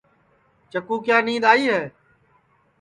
[0.71, 1.81] چکُو کیا نید آئی ہے